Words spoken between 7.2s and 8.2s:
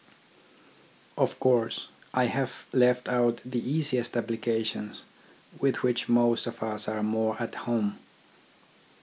at home.